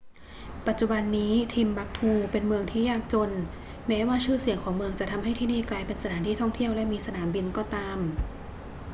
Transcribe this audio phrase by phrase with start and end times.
[0.67, 3.31] ปัจจุบันนี้ timbuktu เป็นเมืองที่ยากจน
[3.87, 7.97] แม้ว่าชื่อเสียงของเมืองจะทำให้ที่นี่กลายเป็นสถานที่ท่องเที่ยวและมีสนามบินก็ตาม